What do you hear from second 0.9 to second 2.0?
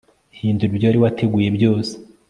wateguye byose